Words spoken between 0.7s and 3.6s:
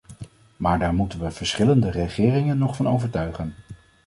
daar moeten we verschillende regeringen nog van overtuigen.